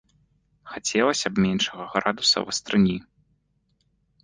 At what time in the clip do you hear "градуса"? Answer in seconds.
1.93-2.45